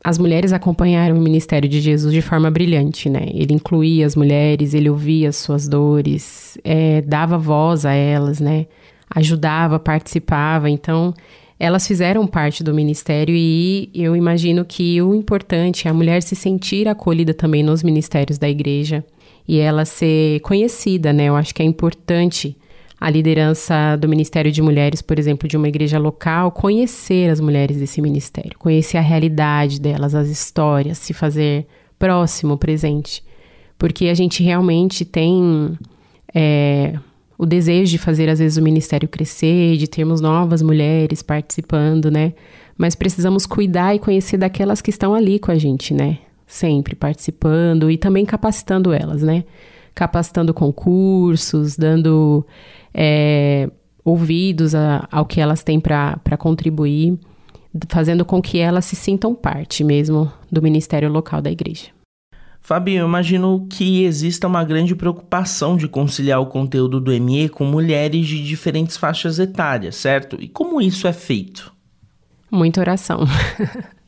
as 0.02 0.17
mulheres 0.17 0.52
acompanharam 0.52 1.17
o 1.17 1.21
ministério 1.21 1.69
de 1.69 1.81
Jesus 1.81 2.14
de 2.14 2.23
forma 2.23 2.50
brilhante, 2.50 3.11
né? 3.11 3.26
Ele 3.35 3.52
incluía 3.52 4.07
as 4.07 4.17
mulheres, 4.17 4.73
ele 4.73 4.88
ouvia 4.88 5.28
as 5.28 5.37
suas 5.37 5.69
dores, 5.69 6.57
é, 6.64 7.02
dava 7.02 7.37
voz 7.37 7.85
a 7.85 7.93
elas, 7.93 8.40
né? 8.40 8.67
Ajudava, 9.11 9.78
participava. 9.78 10.71
Então, 10.71 11.12
elas 11.58 11.86
fizeram 11.86 12.26
parte 12.26 12.62
do 12.62 12.72
ministério 12.72 13.34
e 13.34 13.90
eu 13.94 14.14
imagino 14.14 14.64
que 14.64 15.02
o 15.02 15.14
importante 15.14 15.88
é 15.88 15.90
a 15.90 15.94
mulher 15.94 16.22
se 16.22 16.36
sentir 16.36 16.86
acolhida 16.86 17.34
também 17.34 17.62
nos 17.62 17.82
ministérios 17.82 18.38
da 18.38 18.48
igreja 18.48 19.04
e 19.46 19.58
ela 19.58 19.84
ser 19.84 20.40
conhecida, 20.40 21.12
né? 21.12 21.24
Eu 21.24 21.36
acho 21.36 21.54
que 21.54 21.62
é 21.62 21.64
importante 21.64 22.56
a 23.00 23.08
liderança 23.10 23.96
do 23.96 24.08
Ministério 24.08 24.50
de 24.50 24.60
Mulheres, 24.60 25.00
por 25.00 25.18
exemplo, 25.18 25.48
de 25.48 25.56
uma 25.56 25.68
igreja 25.68 25.98
local, 25.98 26.50
conhecer 26.50 27.30
as 27.30 27.40
mulheres 27.40 27.78
desse 27.78 28.02
ministério, 28.02 28.58
conhecer 28.58 28.98
a 28.98 29.00
realidade 29.00 29.80
delas, 29.80 30.14
as 30.14 30.28
histórias, 30.28 30.98
se 30.98 31.14
fazer 31.14 31.66
próximo, 31.98 32.58
presente. 32.58 33.22
Porque 33.78 34.08
a 34.08 34.14
gente 34.14 34.42
realmente 34.42 35.04
tem 35.04 35.78
é, 36.34 36.94
o 37.38 37.47
desejo 37.47 37.92
de 37.92 37.99
fazer, 37.99 38.28
às 38.28 38.40
vezes, 38.40 38.59
o 38.59 38.62
ministério 38.62 39.09
crescer, 39.09 39.76
de 39.76 39.87
termos 39.88 40.21
novas 40.21 40.61
mulheres 40.61 41.23
participando, 41.23 42.11
né? 42.11 42.35
Mas 42.76 42.95
precisamos 42.95 43.47
cuidar 43.47 43.95
e 43.95 43.99
conhecer 43.99 44.37
daquelas 44.37 44.83
que 44.83 44.90
estão 44.90 45.14
ali 45.14 45.38
com 45.38 45.50
a 45.50 45.57
gente, 45.57 45.95
né? 45.95 46.18
sempre 46.49 46.97
participando 46.97 47.90
e 47.90 47.99
também 47.99 48.25
capacitando 48.25 48.92
elas, 48.92 49.23
né? 49.23 49.45
Capacitando 49.95 50.54
concursos, 50.54 51.76
dando 51.76 52.45
é, 52.92 53.71
ouvidos 54.02 54.75
a, 54.75 55.07
ao 55.12 55.26
que 55.26 55.40
elas 55.40 55.62
têm 55.62 55.78
para 55.78 56.37
contribuir, 56.38 57.18
fazendo 57.88 58.25
com 58.25 58.40
que 58.40 58.59
elas 58.59 58.87
se 58.87 58.97
sintam 58.97 59.35
parte 59.35 59.85
mesmo 59.85 60.33
do 60.50 60.62
ministério 60.62 61.11
local 61.11 61.42
da 61.42 61.50
igreja. 61.50 61.98
Fabio, 62.68 62.98
eu 62.98 63.06
imagino 63.06 63.66
que 63.70 64.04
exista 64.04 64.46
uma 64.46 64.62
grande 64.62 64.94
preocupação 64.94 65.75
de 65.75 65.88
conciliar 65.88 66.38
o 66.38 66.44
conteúdo 66.44 67.00
do 67.00 67.18
ME 67.18 67.48
com 67.48 67.64
mulheres 67.64 68.26
de 68.26 68.44
diferentes 68.44 68.94
faixas 68.94 69.38
etárias, 69.38 69.96
certo? 69.96 70.37
E 70.38 70.46
como 70.48 70.78
isso 70.78 71.08
é 71.08 71.12
feito? 71.14 71.72
Muita 72.50 72.82
oração. 72.82 73.20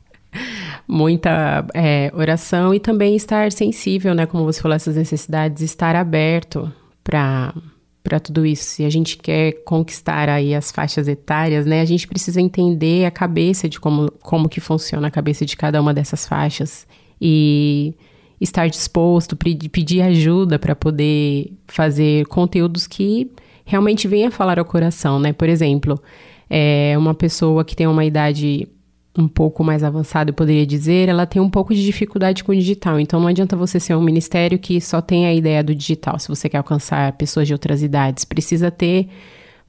muita 0.87 1.65
é, 1.73 2.11
oração 2.13 2.71
e 2.71 2.79
também 2.79 3.15
estar 3.15 3.51
sensível, 3.51 4.13
né? 4.13 4.27
Como 4.27 4.43
você 4.43 4.61
falou, 4.61 4.75
essas 4.75 4.95
necessidades, 4.95 5.63
estar 5.63 5.95
aberto 5.95 6.71
para 7.03 7.55
para 8.03 8.19
tudo 8.19 8.45
isso. 8.45 8.63
Se 8.63 8.85
a 8.85 8.91
gente 8.91 9.17
quer 9.17 9.53
conquistar 9.63 10.29
aí 10.29 10.53
as 10.53 10.71
faixas 10.71 11.07
etárias, 11.07 11.65
né, 11.65 11.81
a 11.81 11.85
gente 11.85 12.07
precisa 12.07 12.39
entender 12.39 13.05
a 13.05 13.11
cabeça 13.11 13.67
de 13.67 13.79
como, 13.79 14.11
como 14.21 14.47
que 14.47 14.59
funciona 14.59 15.07
a 15.07 15.11
cabeça 15.11 15.47
de 15.47 15.57
cada 15.57 15.81
uma 15.81 15.95
dessas 15.95 16.27
faixas 16.27 16.85
e 17.19 17.95
estar 18.41 18.67
disposto, 18.67 19.37
pedir 19.37 20.01
ajuda 20.01 20.57
para 20.57 20.75
poder 20.75 21.53
fazer 21.67 22.25
conteúdos 22.25 22.87
que 22.87 23.31
realmente 23.63 24.07
venham 24.07 24.31
falar 24.31 24.57
ao 24.57 24.65
coração, 24.65 25.19
né? 25.19 25.31
Por 25.31 25.47
exemplo, 25.47 26.01
é 26.49 26.97
uma 26.97 27.13
pessoa 27.13 27.63
que 27.63 27.75
tem 27.75 27.85
uma 27.85 28.03
idade 28.03 28.67
um 29.17 29.27
pouco 29.27 29.63
mais 29.63 29.83
avançado, 29.83 30.29
eu 30.29 30.33
poderia 30.33 30.65
dizer, 30.65 31.09
ela 31.09 31.25
tem 31.25 31.41
um 31.41 31.49
pouco 31.49 31.75
de 31.75 31.85
dificuldade 31.85 32.43
com 32.43 32.51
o 32.51 32.55
digital. 32.55 32.99
Então 32.99 33.19
não 33.19 33.27
adianta 33.27 33.55
você 33.55 33.79
ser 33.79 33.95
um 33.95 34.01
ministério 34.01 34.57
que 34.57 34.79
só 34.81 35.01
tem 35.01 35.25
a 35.27 35.33
ideia 35.33 35.63
do 35.63 35.75
digital, 35.75 36.17
se 36.17 36.27
você 36.27 36.49
quer 36.49 36.57
alcançar 36.57 37.11
pessoas 37.13 37.47
de 37.47 37.53
outras 37.53 37.83
idades. 37.83 38.25
Precisa 38.25 38.71
ter 38.71 39.09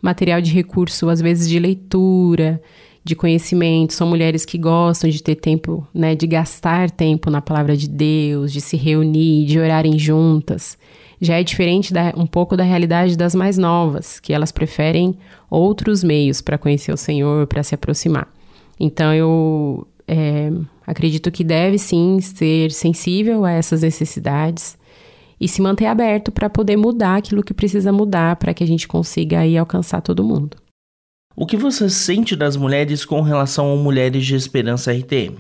material 0.01 0.41
de 0.41 0.53
recurso, 0.53 1.09
às 1.09 1.21
vezes 1.21 1.49
de 1.49 1.59
leitura, 1.59 2.63
de 3.05 3.17
conhecimento. 3.17 3.93
São 3.93 4.07
mulheres 4.07 4.45
que 4.45 4.59
gostam 4.59 5.11
de 5.11 5.23
ter 5.23 5.37
tempo, 5.37 5.87
né, 5.93 6.15
de 6.15 6.27
gastar 6.27 6.91
tempo 6.91 7.31
na 7.31 7.41
palavra 7.41 7.77
de 7.77 7.89
Deus, 7.89 8.53
de 8.53 8.61
se 8.61 8.77
reunir, 8.77 9.47
de 9.47 9.59
orarem 9.59 9.99
juntas. 9.99 10.79
Já 11.21 11.39
é 11.39 11.45
diferente 11.45 11.93
da, 11.93 12.13
um 12.17 12.27
pouco 12.27 12.57
da 12.57 12.65
realidade 12.65 13.17
das 13.17 13.35
mais 13.35 13.57
novas, 13.57 14.19
que 14.19 14.33
elas 14.33 14.51
preferem 14.51 15.17
outros 15.49 16.03
meios 16.03 16.41
para 16.41 16.59
conhecer 16.59 16.93
o 16.93 16.97
Senhor, 16.97 17.47
para 17.47 17.63
se 17.63 17.75
aproximar. 17.75 18.29
Então 18.79 19.15
eu 19.15 19.87
é, 20.07 20.51
acredito 20.87 21.31
que 21.31 21.45
deve 21.45 21.79
sim 21.79 22.21
ser 22.21 22.73
sensível 22.73 23.45
a 23.45 23.53
essas 23.53 23.83
necessidades 23.83 24.77
e 25.41 25.49
se 25.49 25.61
manter 25.61 25.87
aberto 25.87 26.31
para 26.31 26.49
poder 26.49 26.77
mudar 26.77 27.17
aquilo 27.17 27.43
que 27.43 27.55
precisa 27.55 27.93
mudar 27.93 28.37
para 28.37 28.55
que 28.55 28.63
a 28.63 28.67
gente 28.67 28.87
consiga 28.87 29.41
aí 29.41 29.57
alcançar 29.57 30.01
todo 30.01 30.25
mundo. 30.25 30.57
O 31.35 31.47
que 31.47 31.57
você 31.57 31.89
sente 31.89 32.37
das 32.37 32.57
mulheres 32.57 33.05
com 33.05 33.21
relação 33.23 33.73
a 33.73 33.77
Mulheres 33.77 34.25
de 34.25 34.35
Esperança 34.35 34.93
RTM? 34.93 35.39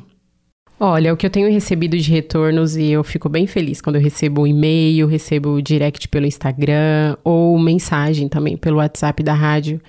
Olha, 0.81 1.13
o 1.13 1.17
que 1.17 1.27
eu 1.27 1.31
tenho 1.31 1.53
recebido 1.53 1.97
de 1.97 2.11
retornos 2.11 2.77
e 2.77 2.91
eu 2.91 3.05
fico 3.05 3.29
bem 3.29 3.47
feliz 3.47 3.81
quando 3.81 3.97
eu 3.97 4.03
recebo 4.03 4.43
um 4.43 4.47
e-mail, 4.47 5.07
recebo 5.07 5.63
direct 5.63 6.09
pelo 6.09 6.27
Instagram 6.27 7.17
ou 7.23 7.57
mensagem 7.59 8.29
também 8.29 8.57
pelo 8.57 8.79
WhatsApp 8.79 9.23
da 9.23 9.35
rádio 9.35 9.81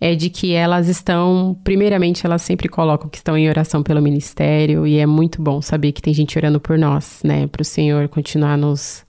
é 0.00 0.14
de 0.14 0.30
que 0.30 0.52
elas 0.52 0.88
estão, 0.88 1.58
primeiramente, 1.64 2.24
elas 2.24 2.42
sempre 2.42 2.68
colocam 2.68 3.10
que 3.10 3.16
estão 3.16 3.36
em 3.36 3.48
oração 3.48 3.82
pelo 3.82 4.00
ministério 4.00 4.86
e 4.86 4.96
é 4.96 5.06
muito 5.06 5.42
bom 5.42 5.60
saber 5.60 5.92
que 5.92 6.00
tem 6.00 6.14
gente 6.14 6.38
orando 6.38 6.60
por 6.60 6.78
nós, 6.78 7.20
né, 7.24 7.46
para 7.48 7.62
o 7.62 7.64
Senhor 7.64 8.08
continuar 8.08 8.56
nos 8.56 9.04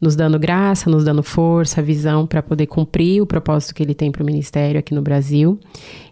nos 0.00 0.14
dando 0.14 0.38
graça, 0.38 0.88
nos 0.88 1.04
dando 1.04 1.22
força, 1.22 1.82
visão 1.82 2.26
para 2.26 2.42
poder 2.42 2.66
cumprir 2.66 3.20
o 3.20 3.26
propósito 3.26 3.74
que 3.74 3.82
ele 3.82 3.94
tem 3.94 4.12
para 4.12 4.22
o 4.22 4.26
ministério 4.26 4.78
aqui 4.78 4.94
no 4.94 5.02
Brasil. 5.02 5.58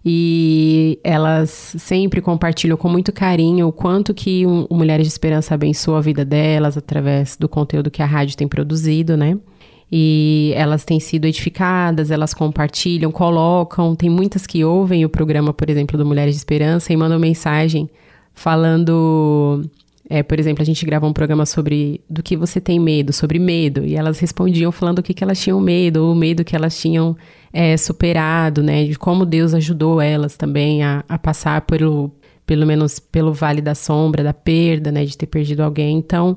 E 0.04 0.98
elas 1.04 1.74
sempre 1.78 2.20
compartilham 2.20 2.76
com 2.76 2.88
muito 2.88 3.12
carinho 3.12 3.68
o 3.68 3.72
quanto 3.72 4.12
que 4.12 4.44
o 4.46 4.74
Mulheres 4.74 5.06
de 5.06 5.12
Esperança 5.12 5.54
abençoa 5.54 5.98
a 5.98 6.00
vida 6.00 6.24
delas 6.24 6.76
através 6.76 7.36
do 7.36 7.48
conteúdo 7.48 7.90
que 7.90 8.02
a 8.02 8.06
rádio 8.06 8.36
tem 8.36 8.48
produzido, 8.48 9.16
né? 9.16 9.38
e 9.90 10.52
elas 10.56 10.84
têm 10.84 10.98
sido 10.98 11.26
edificadas, 11.26 12.10
elas 12.10 12.34
compartilham, 12.34 13.12
colocam. 13.12 13.94
Tem 13.94 14.10
muitas 14.10 14.46
que 14.46 14.64
ouvem 14.64 15.04
o 15.04 15.08
programa, 15.08 15.52
por 15.52 15.70
exemplo, 15.70 15.96
do 15.96 16.04
Mulheres 16.04 16.34
de 16.34 16.38
Esperança 16.38 16.92
e 16.92 16.96
mandam 16.96 17.18
mensagem 17.18 17.88
falando. 18.34 19.62
É, 20.08 20.22
por 20.22 20.38
exemplo, 20.38 20.62
a 20.62 20.64
gente 20.64 20.86
gravou 20.86 21.10
um 21.10 21.12
programa 21.12 21.44
sobre 21.44 22.00
do 22.08 22.22
que 22.22 22.36
você 22.36 22.60
tem 22.60 22.78
medo, 22.78 23.12
sobre 23.12 23.38
medo, 23.40 23.84
e 23.84 23.96
elas 23.96 24.20
respondiam 24.20 24.70
falando 24.70 25.00
o 25.00 25.02
que, 25.02 25.12
que 25.12 25.24
elas 25.24 25.40
tinham 25.40 25.60
medo, 25.60 26.04
ou 26.04 26.12
o 26.12 26.14
medo 26.14 26.44
que 26.44 26.54
elas 26.54 26.78
tinham 26.80 27.16
é, 27.52 27.76
superado, 27.76 28.62
né? 28.62 28.84
De 28.84 28.96
como 28.96 29.26
Deus 29.26 29.52
ajudou 29.52 30.00
elas 30.00 30.36
também 30.36 30.82
a, 30.84 31.04
a 31.08 31.18
passar 31.18 31.62
pelo, 31.62 32.12
pelo 32.46 32.64
menos 32.64 33.00
pelo 33.00 33.32
vale 33.32 33.60
da 33.60 33.74
sombra, 33.74 34.22
da 34.22 34.32
perda, 34.32 34.92
né? 34.92 35.04
De 35.04 35.16
ter 35.16 35.26
perdido 35.26 35.62
alguém. 35.62 35.98
Então, 35.98 36.36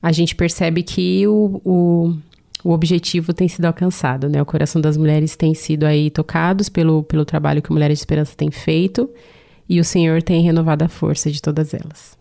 a 0.00 0.12
gente 0.12 0.36
percebe 0.36 0.82
que 0.82 1.26
o, 1.26 1.60
o 1.64 2.14
o 2.62 2.72
objetivo 2.72 3.32
tem 3.32 3.48
sido 3.48 3.64
alcançado, 3.64 4.28
né? 4.28 4.40
O 4.40 4.46
coração 4.46 4.80
das 4.80 4.96
mulheres 4.96 5.34
tem 5.34 5.54
sido 5.54 5.84
aí 5.84 6.10
tocados 6.10 6.68
pelo, 6.68 7.02
pelo 7.02 7.24
trabalho 7.24 7.62
que 7.62 7.72
Mulheres 7.72 7.98
de 7.98 8.02
Esperança 8.02 8.34
tem 8.36 8.50
feito 8.50 9.08
e 9.68 9.80
o 9.80 9.84
Senhor 9.84 10.22
tem 10.22 10.42
renovado 10.42 10.84
a 10.84 10.88
força 10.88 11.30
de 11.30 11.40
todas 11.40 11.72
elas. 11.72 12.19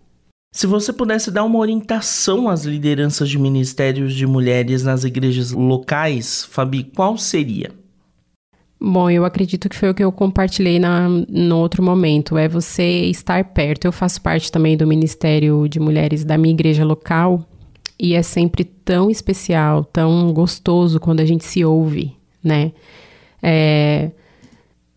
Se 0.51 0.65
você 0.65 0.91
pudesse 0.91 1.29
dar 1.29 1.44
uma 1.44 1.60
orientação 1.60 2.50
às 2.50 2.65
lideranças 2.65 3.29
de 3.29 3.38
ministérios 3.38 4.15
de 4.15 4.25
mulheres 4.25 4.84
nas 4.84 5.03
igrejas 5.03 5.51
locais, 5.51 6.44
Fabi, 6.46 6.84
qual 6.84 7.18
seria? 7.18 7.72
Bom, 8.82 9.10
eu 9.10 9.25
acredito 9.25 9.70
que 9.70 9.75
foi 9.75 9.89
o 9.89 9.94
que 9.94 10.03
eu 10.03 10.12
compartilhei 10.12 10.79
na, 10.79 11.08
no 11.08 11.58
outro 11.58 11.84
momento, 11.84 12.38
é 12.38 12.48
você 12.48 13.06
estar 13.06 13.44
perto. 13.44 13.86
Eu 13.86 13.91
faço 13.91 14.22
parte 14.22 14.51
também 14.51 14.75
do 14.75 14.88
Ministério 14.88 15.68
de 15.68 15.79
Mulheres 15.79 16.24
da 16.24 16.38
minha 16.38 16.53
igreja 16.53 16.84
local 16.84 17.46
e 18.00 18.15
é 18.15 18.24
sempre 18.24 18.63
tão 18.63 19.12
especial, 19.12 19.84
tão 19.84 20.32
gostoso 20.34 21.00
quando 21.00 21.20
a 21.20 21.25
gente 21.25 21.44
se 21.44 21.63
ouve, 21.63 22.15
né? 22.41 22.72
É, 23.44 24.12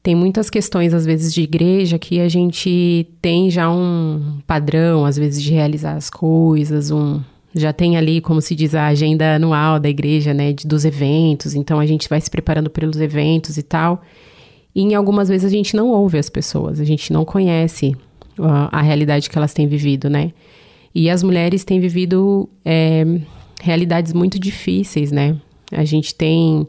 tem 0.03 0.17
muitas 0.17 0.51
questões, 0.51 0.93
às 0.93 1.07
vezes, 1.07 1.33
de 1.33 1.43
igreja 1.43 1.97
que 1.99 2.21
a 2.21 2.29
gente 2.29 3.07
tem 3.21 3.49
já 3.51 3.71
um 3.71 4.41
padrão, 4.47 5.05
às 5.05 5.17
vezes, 5.17 5.41
de 5.41 5.53
realizar 5.53 5.95
as 5.95 6.11
coisas, 6.11 6.91
um. 6.91 7.21
Já 7.55 7.73
tem 7.73 7.97
ali, 7.97 8.21
como 8.21 8.41
se 8.41 8.55
diz, 8.55 8.75
a 8.75 8.87
agenda 8.87 9.37
anual 9.37 9.79
da 9.79 9.89
igreja, 9.89 10.35
né? 10.35 10.53
De, 10.53 10.67
dos 10.67 10.85
eventos, 10.85 11.55
então 11.55 11.79
a 11.79 11.87
gente 11.87 12.09
vai 12.09 12.21
se 12.21 12.31
preparando 12.31 12.69
pelos 12.69 13.01
eventos 13.01 13.57
e 13.59 13.63
tal. 13.63 14.03
E 14.75 14.83
em 14.83 14.95
algumas 14.95 15.29
vezes 15.29 15.45
a 15.45 15.55
gente 15.55 15.77
não 15.77 15.91
ouve 15.91 16.19
as 16.19 16.31
pessoas, 16.31 16.81
a 16.81 16.85
gente 16.85 17.13
não 17.13 17.25
conhece 17.25 17.95
a, 18.39 18.79
a 18.79 18.83
realidade 18.83 19.29
que 19.29 19.37
elas 19.39 19.53
têm 19.53 19.69
vivido, 19.69 20.11
né? 20.11 20.33
E 20.95 21.11
as 21.11 21.23
mulheres 21.23 21.63
têm 21.63 21.79
vivido 21.79 22.49
é, 22.65 23.05
realidades 23.61 24.13
muito 24.13 24.39
difíceis, 24.39 25.13
né? 25.13 25.37
A 25.71 25.85
gente 25.85 26.15
tem 26.15 26.67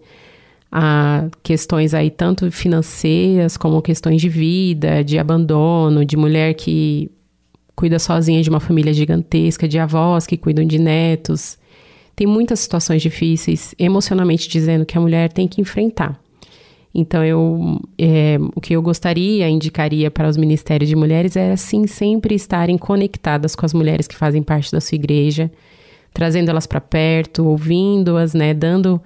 a 0.75 1.27
questões 1.43 1.93
aí 1.93 2.09
tanto 2.09 2.49
financeiras 2.51 3.55
como 3.55 3.79
questões 3.79 4.19
de 4.19 4.27
vida, 4.27 5.03
de 5.03 5.19
abandono, 5.19 6.03
de 6.03 6.17
mulher 6.17 6.55
que 6.55 7.11
cuida 7.75 7.99
sozinha 7.99 8.41
de 8.41 8.49
uma 8.49 8.59
família 8.59 8.91
gigantesca, 8.91 9.67
de 9.67 9.77
avós 9.77 10.25
que 10.25 10.35
cuidam 10.35 10.65
de 10.65 10.79
netos. 10.79 11.59
Tem 12.15 12.25
muitas 12.25 12.59
situações 12.59 13.03
difíceis, 13.03 13.75
emocionalmente 13.77 14.49
dizendo, 14.49 14.83
que 14.83 14.97
a 14.97 15.01
mulher 15.01 15.31
tem 15.31 15.47
que 15.47 15.61
enfrentar. 15.61 16.19
Então, 16.91 17.23
eu, 17.23 17.79
é, 17.95 18.39
o 18.55 18.59
que 18.59 18.75
eu 18.75 18.81
gostaria, 18.81 19.47
indicaria 19.47 20.09
para 20.09 20.27
os 20.27 20.37
ministérios 20.37 20.89
de 20.89 20.95
mulheres 20.95 21.35
era, 21.35 21.55
sim, 21.55 21.85
sempre 21.85 22.33
estarem 22.33 22.79
conectadas 22.79 23.55
com 23.55 23.63
as 23.63 23.75
mulheres 23.75 24.07
que 24.07 24.15
fazem 24.15 24.41
parte 24.41 24.71
da 24.71 24.81
sua 24.81 24.95
igreja, 24.95 25.51
trazendo 26.11 26.49
elas 26.49 26.65
para 26.65 26.81
perto, 26.81 27.45
ouvindo-as, 27.45 28.33
né, 28.33 28.55
dando 28.55 28.99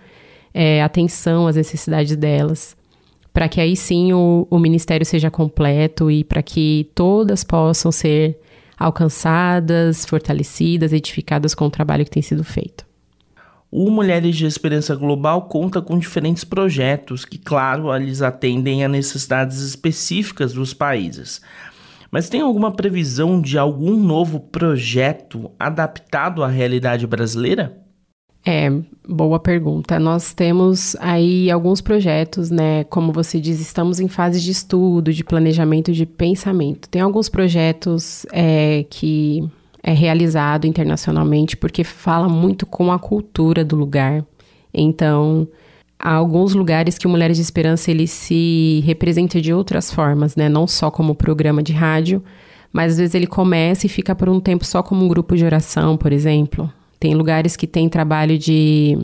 é, 0.59 0.81
atenção 0.81 1.45
às 1.45 1.55
necessidades 1.55 2.15
delas, 2.15 2.75
para 3.31 3.47
que 3.47 3.61
aí 3.61 3.75
sim 3.75 4.11
o, 4.11 4.47
o 4.49 4.57
ministério 4.57 5.05
seja 5.05 5.29
completo 5.29 6.09
e 6.09 6.23
para 6.23 6.41
que 6.41 6.89
todas 6.95 7.43
possam 7.43 7.91
ser 7.91 8.39
alcançadas, 8.75 10.03
fortalecidas, 10.03 10.93
edificadas 10.93 11.53
com 11.53 11.67
o 11.67 11.69
trabalho 11.69 12.03
que 12.03 12.09
tem 12.09 12.23
sido 12.23 12.43
feito. 12.43 12.87
O 13.69 13.91
Mulheres 13.91 14.35
de 14.35 14.47
Esperança 14.47 14.95
Global 14.95 15.43
conta 15.43 15.79
com 15.79 15.99
diferentes 15.99 16.43
projetos 16.43 17.23
que, 17.23 17.37
claro, 17.37 17.95
eles 17.95 18.23
atendem 18.23 18.83
a 18.83 18.87
necessidades 18.87 19.59
específicas 19.59 20.53
dos 20.53 20.73
países. 20.73 21.39
Mas 22.09 22.29
tem 22.29 22.41
alguma 22.41 22.71
previsão 22.71 23.39
de 23.39 23.59
algum 23.59 23.95
novo 23.95 24.39
projeto 24.39 25.51
adaptado 25.59 26.43
à 26.43 26.47
realidade 26.47 27.05
brasileira? 27.05 27.77
É, 28.49 28.71
boa 29.05 29.39
pergunta. 29.39 29.99
Nós 29.99 30.33
temos 30.33 30.95
aí 31.01 31.51
alguns 31.51 31.81
projetos, 31.81 32.49
né? 32.49 32.85
Como 32.85 33.11
você 33.11 33.41
diz, 33.41 33.59
estamos 33.59 33.99
em 33.99 34.07
fase 34.07 34.39
de 34.39 34.51
estudo, 34.51 35.11
de 35.11 35.21
planejamento, 35.21 35.91
de 35.91 36.05
pensamento. 36.05 36.87
Tem 36.87 37.01
alguns 37.01 37.27
projetos 37.27 38.25
é, 38.31 38.85
que 38.89 39.43
é 39.83 39.91
realizado 39.91 40.65
internacionalmente 40.65 41.57
porque 41.57 41.83
fala 41.83 42.29
muito 42.29 42.65
com 42.65 42.89
a 42.89 42.97
cultura 42.97 43.65
do 43.65 43.75
lugar. 43.75 44.23
Então, 44.73 45.45
há 45.99 46.13
alguns 46.13 46.53
lugares 46.53 46.97
que 46.97 47.05
o 47.05 47.09
Mulheres 47.09 47.35
de 47.35 47.43
Esperança 47.43 47.91
ele 47.91 48.07
se 48.07 48.81
representa 48.85 49.41
de 49.41 49.51
outras 49.51 49.91
formas, 49.91 50.37
né? 50.37 50.47
Não 50.47 50.65
só 50.65 50.89
como 50.89 51.13
programa 51.13 51.61
de 51.61 51.73
rádio, 51.73 52.23
mas 52.71 52.93
às 52.93 52.97
vezes 52.97 53.13
ele 53.13 53.27
começa 53.27 53.85
e 53.85 53.89
fica 53.89 54.15
por 54.15 54.29
um 54.29 54.39
tempo 54.39 54.63
só 54.63 54.81
como 54.81 55.03
um 55.03 55.09
grupo 55.09 55.35
de 55.35 55.43
oração, 55.43 55.97
por 55.97 56.13
exemplo. 56.13 56.71
Tem 56.99 57.13
lugares 57.13 57.55
que 57.55 57.67
tem 57.67 57.87
trabalho 57.87 58.37
de 58.37 58.97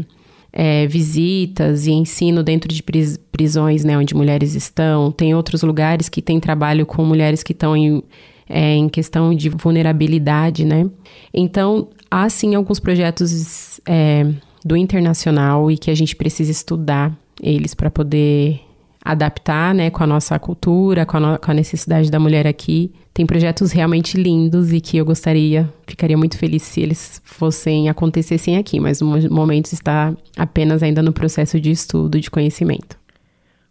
é, 0.52 0.86
visitas 0.88 1.88
e 1.88 1.92
ensino 1.92 2.44
dentro 2.44 2.70
de 2.70 2.84
prisões, 3.32 3.84
né, 3.84 3.98
onde 3.98 4.16
mulheres 4.16 4.54
estão. 4.54 5.12
Tem 5.12 5.34
outros 5.34 5.64
lugares 5.64 6.08
que 6.08 6.22
tem 6.22 6.40
trabalho 6.40 6.86
com 6.86 7.04
mulheres 7.04 7.42
que 7.42 7.54
estão 7.54 7.76
em, 7.76 8.04
é, 8.48 8.76
em 8.76 8.88
questão 8.88 9.34
de 9.34 9.50
vulnerabilidade, 9.50 10.64
né? 10.64 10.90
Então, 11.34 11.90
há 12.10 12.30
sim 12.30 12.54
alguns 12.54 12.80
projetos 12.80 13.82
é, 13.88 14.28
do 14.64 14.78
internacional 14.78 15.72
e 15.72 15.78
que 15.78 15.90
a 15.90 15.96
gente 15.96 16.16
precisa 16.16 16.52
estudar 16.52 17.18
eles 17.42 17.74
para 17.74 17.90
poder 17.90 18.62
adaptar, 19.04 19.76
né, 19.76 19.90
com 19.90 20.04
a 20.04 20.08
nossa 20.08 20.40
cultura, 20.40 21.06
com 21.06 21.18
a, 21.18 21.20
no, 21.20 21.40
com 21.40 21.52
a 21.52 21.54
necessidade 21.54 22.10
da 22.10 22.20
mulher 22.20 22.48
aqui. 22.48 22.94
Tem 23.14 23.26
projetos 23.26 23.72
realmente 23.72 24.18
lindos 24.18 24.72
e 24.72 24.80
que 24.80 24.98
eu 24.98 25.06
gostaria, 25.06 25.72
ficaria 25.86 26.18
muito 26.18 26.38
feliz 26.38 26.64
se 26.64 26.82
eles 26.82 27.22
fossem, 27.24 27.90
acontecessem 27.90 28.58
aqui, 28.58 28.80
mas 28.80 29.02
no 29.02 29.30
momento 29.30 29.72
está 29.74 30.14
apenas 30.38 30.82
ainda 30.82 31.02
no 31.02 31.12
processo 31.12 31.60
de 31.60 31.70
estudo, 31.70 32.20
de 32.20 32.32
conhecimento. 32.32 32.98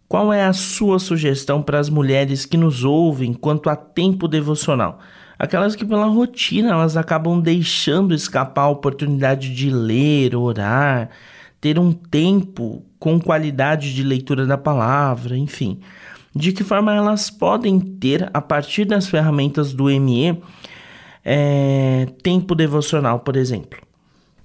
Qual 0.07 0.31
é 0.31 0.45
a 0.45 0.53
sua 0.53 0.99
sugestão 0.99 1.63
para 1.63 1.79
as 1.79 1.89
mulheres 1.89 2.45
que 2.45 2.55
nos 2.55 2.83
ouvem 2.83 3.33
quanto 3.33 3.69
a 3.69 3.75
tempo 3.75 4.27
devocional? 4.27 4.99
Aquelas 5.39 5.75
que 5.75 5.83
pela 5.83 6.05
rotina 6.05 6.69
elas 6.69 6.95
acabam 6.95 7.41
deixando 7.41 8.13
escapar 8.13 8.65
a 8.65 8.69
oportunidade 8.69 9.53
de 9.53 9.71
ler, 9.71 10.35
orar, 10.35 11.09
ter 11.59 11.79
um 11.79 11.91
tempo 11.91 12.85
com 13.03 13.19
qualidade 13.19 13.93
de 13.93 14.01
leitura 14.01 14.45
da 14.45 14.57
palavra, 14.57 15.37
enfim. 15.37 15.77
De 16.33 16.53
que 16.53 16.63
forma 16.63 16.95
elas 16.95 17.29
podem 17.29 17.77
ter, 17.77 18.29
a 18.33 18.39
partir 18.39 18.85
das 18.85 19.09
ferramentas 19.09 19.73
do 19.73 19.87
ME, 19.99 20.41
é, 21.21 22.07
tempo 22.23 22.55
devocional, 22.55 23.19
por 23.19 23.35
exemplo? 23.35 23.77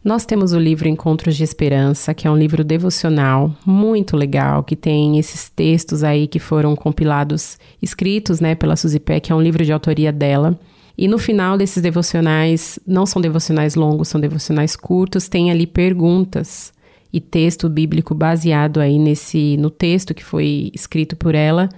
Nós 0.03 0.27
temos 0.27 0.53
o 0.53 0.59
livro 0.59 0.89
Encontros 0.89 1.37
de 1.37 1.45
Esperança, 1.45 2.13
que 2.13 2.27
é 2.27 2.31
um 2.33 2.37
livro 2.37 2.65
devocional 2.65 3.55
muito 3.65 4.17
legal, 4.17 4.65
que 4.65 4.75
tem 4.75 5.21
esses 5.21 5.49
textos 5.49 6.03
aí 6.03 6.27
que 6.27 6.41
foram 6.41 6.75
compilados, 6.75 7.61
escritos, 7.81 8.41
né, 8.41 8.57
pela 8.57 8.75
Suzy 8.75 8.99
Peck, 8.99 9.29
que 9.29 9.33
é 9.33 9.37
um 9.37 9.41
livro 9.41 9.65
de 9.65 9.73
autoria 9.73 10.11
dela. 10.11 10.59
E 10.97 11.07
no 11.07 11.17
final 11.17 11.57
desses 11.57 11.81
devocionais, 11.81 12.77
não 12.85 13.07
são 13.07 13.23
devocionais 13.23 13.77
longos, 13.77 14.09
são 14.09 14.21
devocionais 14.21 14.75
curtos, 14.75 15.29
tem 15.29 15.49
ali 15.49 15.65
perguntas 15.65 16.77
e 17.13 17.21
texto 17.21 17.69
bíblico 17.69 18.15
baseado 18.15 18.81
aí 18.81 18.99
nesse 18.99 19.57
no 19.57 19.71
texto 19.71 20.15
que 20.15 20.25
foi 20.25 20.71
escrito 20.75 21.17
por 21.17 21.35
ela, 21.35 21.69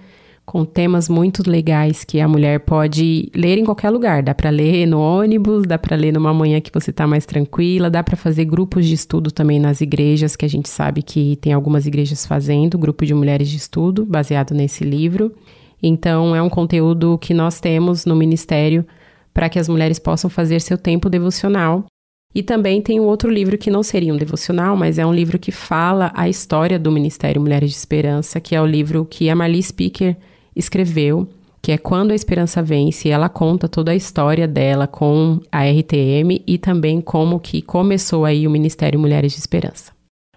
com 0.45 0.65
temas 0.65 1.09
muito 1.09 1.49
legais 1.49 2.03
que 2.03 2.21
a 2.21 2.27
mulher 2.27 2.59
pode 2.61 3.31
ler 3.35 3.57
em 3.57 3.65
qualquer 3.65 3.91
lugar. 3.91 4.21
Dá 4.21 4.35
para 4.35 4.51
ler 4.51 4.85
no 4.85 4.99
ônibus, 4.99 5.63
dá 5.65 5.79
para 5.79 5.97
ler 5.97 6.13
numa 6.13 6.35
manhã 6.35 6.61
que 6.61 6.73
você 6.75 6.91
está 6.91 7.07
mais 7.07 7.25
tranquila, 7.25 7.89
dá 7.89 8.03
para 8.03 8.17
fazer 8.17 8.47
grupos 8.47 8.85
de 8.85 8.95
estudo 8.95 9.31
também 9.31 9.61
nas 9.61 9.81
igrejas, 9.81 10.35
que 10.35 10.45
a 10.45 10.49
gente 10.49 10.69
sabe 10.69 11.03
que 11.03 11.37
tem 11.37 11.53
algumas 11.53 11.87
igrejas 11.87 12.27
fazendo, 12.27 12.77
grupo 12.77 13.07
de 13.07 13.15
mulheres 13.15 13.49
de 13.49 13.59
estudo 13.59 14.05
baseado 14.05 14.53
nesse 14.53 14.83
livro. 14.83 15.33
Então, 15.81 16.35
é 16.35 16.43
um 16.43 16.51
conteúdo 16.51 17.17
que 17.19 17.33
nós 17.33 17.61
temos 17.61 18.05
no 18.05 18.17
ministério 18.17 18.85
para 19.33 19.49
que 19.49 19.59
as 19.59 19.69
mulheres 19.69 20.01
possam 20.01 20.29
fazer 20.29 20.61
seu 20.61 20.77
tempo 20.77 21.09
devocional 21.09 21.87
e 22.35 22.43
também 22.43 22.81
tem 22.81 23.01
um 23.01 23.05
outro 23.05 23.31
livro 23.31 23.59
que 23.59 23.71
não 23.71 23.83
seria 23.83 24.15
um 24.15 24.17
devocional, 24.17 24.77
mas 24.77 24.99
é 24.99 25.07
um 25.07 25.13
livro 25.13 25.39
que 25.39 25.51
fala 25.51 26.13
a 26.15 26.29
história 26.29 26.79
do 26.79 26.93
Ministério 26.93 27.41
Mulheres 27.41 27.71
de 27.71 27.77
Esperança, 27.77 28.41
que 28.41 28.55
é 28.55 28.61
o 28.61 28.67
livro 28.67 29.05
que 29.05 29.29
a 29.29 29.35
Marli 29.35 29.63
Speaker 29.63 30.17
escreveu, 30.55 31.29
que 31.61 31.73
é 31.73 31.79
Quando 31.79 32.13
a 32.13 32.15
Esperança 32.15 32.63
Vence. 32.63 33.09
Ela 33.09 33.29
conta 33.29 33.69
toda 33.69 33.91
a 33.91 33.97
história 33.97 34.47
dela 34.47 34.87
com 34.87 35.41
a 35.51 35.65
RTM 35.65 36.43
e 36.47 36.57
também 36.57 37.01
como 37.01 37.41
que 37.41 37.61
começou 37.61 38.25
aí 38.25 38.47
o 38.47 38.51
Ministério 38.51 39.01
Mulheres 39.01 39.33
de 39.33 39.39
Esperança. 39.39 39.93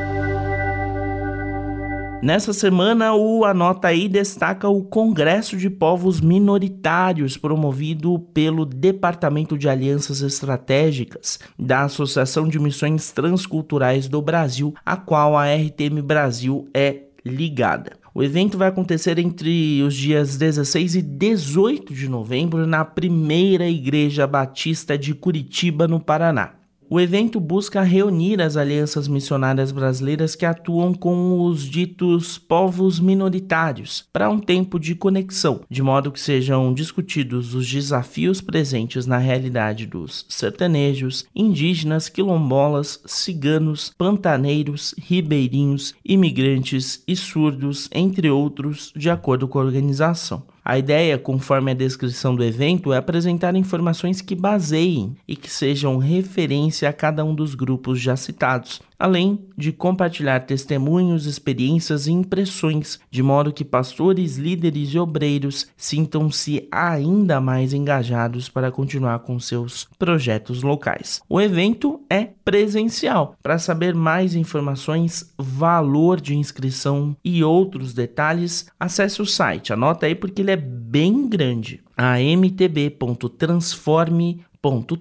Nessa 2.20 2.53
semana, 2.53 3.14
o 3.14 3.44
Anota 3.44 3.87
aí 3.87 4.09
destaca 4.09 4.68
o 4.68 4.83
Congresso 4.83 5.57
de 5.57 5.70
Povos 5.70 6.20
Minoritários, 6.20 7.37
promovido 7.37 8.18
pelo 8.18 8.66
Departamento 8.66 9.57
de 9.57 9.68
Alianças 9.68 10.20
Estratégicas 10.20 11.38
da 11.57 11.83
Associação 11.83 12.48
de 12.48 12.59
Missões 12.59 13.12
Transculturais 13.12 14.09
do 14.09 14.20
Brasil, 14.20 14.74
a 14.85 14.96
qual 14.96 15.38
a 15.38 15.46
RTM 15.46 16.03
Brasil 16.03 16.68
é 16.74 17.03
ligada. 17.24 17.92
O 18.12 18.20
evento 18.20 18.59
vai 18.59 18.66
acontecer 18.66 19.16
entre 19.20 19.81
os 19.85 19.94
dias 19.94 20.37
16 20.37 20.96
e 20.96 21.03
18 21.03 21.94
de 21.94 22.09
novembro 22.09 22.66
na 22.66 22.85
primeira 22.85 23.68
Igreja 23.68 24.27
Batista 24.27 24.98
de 24.98 25.14
Curitiba, 25.14 25.87
no 25.87 26.00
Paraná. 26.00 26.63
O 26.94 27.00
evento 27.00 27.40
busca 27.40 27.83
reunir 27.83 28.40
as 28.40 28.57
alianças 28.57 29.09
missionárias 29.09 29.72
brasileiras 29.72 30.37
que 30.37 30.46
atuam 30.46 30.94
com 30.94 31.40
os 31.40 31.64
ditos 31.64 32.38
povos 32.38 33.00
minoritários 33.00 34.09
para 34.12 34.30
um 34.30 34.38
tempo 34.38 34.78
de 34.78 34.94
conexão, 34.94 35.62
de 35.68 35.83
modo 35.83 36.12
que 36.12 36.20
sejam 36.20 36.72
discutidos 36.72 37.52
os 37.52 37.68
desafios 37.68 38.40
presentes 38.40 39.07
na 39.07 39.18
realidade 39.18 39.87
dos 39.87 40.24
sertanejos, 40.28 41.26
indígenas, 41.35 42.09
quilombolas, 42.09 43.02
ciganos, 43.04 43.92
pantaneiros, 43.98 44.94
ribeirinhos, 44.96 45.96
imigrantes 46.04 47.02
e 47.09 47.16
surdos, 47.16 47.88
entre 47.90 48.30
outros, 48.30 48.92
de 48.94 49.11
acordo 49.11 49.48
com 49.48 49.59
a 49.59 49.64
organização. 49.64 50.44
A 50.64 50.79
ideia, 50.79 51.18
conforme 51.18 51.72
a 51.72 51.74
descrição 51.74 52.35
do 52.35 52.42
evento, 52.42 52.90
é 52.90 52.96
apresentar 52.96 53.55
informações 53.55 54.22
que 54.22 54.35
baseiem 54.35 55.14
e 55.29 55.37
que 55.37 55.50
sejam 55.50 55.98
referência 55.98 56.88
a 56.88 56.92
cada 56.92 57.22
um 57.22 57.35
dos 57.35 57.55
grupos 57.55 58.00
já 58.00 58.16
citados, 58.16 58.81
além 58.98 59.46
de 59.57 59.72
compartilhar 59.72 60.40
testemunhos, 60.40 61.24
experiências 61.26 62.07
e 62.07 62.12
impressões, 62.12 63.00
de 63.11 63.22
modo 63.22 63.52
que 63.52 63.64
pastores, 63.64 64.37
líderes 64.37 64.94
e 64.94 64.98
obreiros 64.98 65.66
sintam-se 65.76 66.66
ainda 66.70 67.40
mais 67.40 67.72
engajados 67.72 68.48
para 68.48 68.70
continuar 68.70 69.18
com 69.20 69.38
seus 69.38 69.88
projetos 69.98 70.62
locais. 70.62 71.22
O 71.28 71.40
evento 71.40 72.00
é 72.09 72.28
presencial. 72.44 73.37
Para 73.42 73.59
saber 73.59 73.94
mais 73.94 74.35
informações, 74.35 75.33
valor 75.38 76.20
de 76.20 76.37
inscrição 76.37 77.16
e 77.24 77.42
outros 77.42 77.94
detalhes, 77.94 78.66
acesse 78.78 79.22
o 79.22 79.26
site. 79.26 79.72
Anota 79.72 80.07
aí 80.07 80.14
porque 80.14 80.42
ele 80.42 80.50
é 80.50 80.57
bem 80.57 81.28
grande. 81.28 81.83
amtb.transforme 81.96 84.44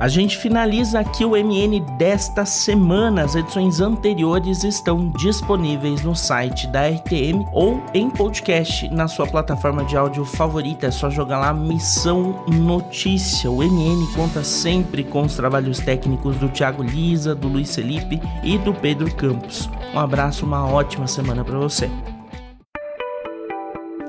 A 0.00 0.06
gente 0.06 0.38
finaliza 0.38 1.00
aqui 1.00 1.24
o 1.24 1.30
MN 1.30 1.80
desta 1.96 2.44
semana. 2.44 3.24
As 3.24 3.34
edições 3.34 3.80
anteriores 3.80 4.62
estão 4.62 5.10
disponíveis 5.10 6.02
no 6.02 6.14
site 6.14 6.68
da 6.68 6.86
RTM 6.86 7.44
ou 7.52 7.82
em 7.92 8.08
podcast 8.08 8.88
na 8.90 9.08
sua 9.08 9.26
plataforma 9.26 9.84
de 9.84 9.96
áudio 9.96 10.24
favorita. 10.24 10.86
É 10.86 10.90
só 10.92 11.10
jogar 11.10 11.40
lá 11.40 11.52
Missão 11.52 12.44
Notícia. 12.46 13.50
O 13.50 13.56
MN 13.56 14.06
conta 14.14 14.44
sempre 14.44 15.02
com 15.02 15.22
os 15.22 15.34
trabalhos 15.34 15.80
técnicos 15.80 16.36
do 16.36 16.48
Thiago 16.48 16.84
Lisa, 16.84 17.34
do 17.34 17.48
Luiz 17.48 17.74
Felipe 17.74 18.20
e 18.44 18.56
do 18.56 18.72
Pedro 18.72 19.12
Campos. 19.12 19.68
Um 19.92 19.98
abraço, 19.98 20.46
uma 20.46 20.64
ótima 20.64 21.08
semana 21.08 21.44
para 21.44 21.58
você. 21.58 21.90